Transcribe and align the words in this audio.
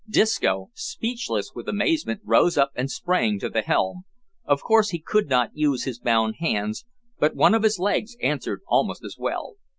Disco, 0.09 0.71
speechless 0.73 1.51
with 1.53 1.69
amazement, 1.69 2.21
rose 2.23 2.57
up 2.57 2.71
and 2.73 2.89
sprang 2.89 3.37
to 3.37 3.49
the 3.51 3.61
helm. 3.61 4.05
Of 4.45 4.63
course 4.63 4.89
he 4.89 4.97
could 4.97 5.27
not 5.29 5.51
use 5.55 5.83
his 5.83 5.99
bound 5.99 6.37
hands, 6.39 6.85
but 7.19 7.35
one 7.35 7.53
of 7.53 7.61
his 7.61 7.77
legs 7.77 8.15
answered 8.19 8.61
almost 8.65 9.03
as 9.03 9.17
well. 9.19 9.57